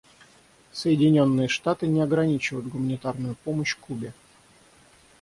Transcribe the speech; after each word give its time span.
Соединенные 0.73 1.47
Штаты 1.47 1.85
не 1.85 2.01
ограничивают 2.01 2.67
гуманитарную 2.67 3.35
помощь 3.43 3.75
Кубе. 3.75 4.15